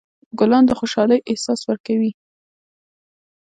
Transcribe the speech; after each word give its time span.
ګلان 0.39 0.63
د 0.67 0.71
خوشحالۍ 0.79 1.19
احساس 1.31 1.59
ورکوي. 1.69 2.11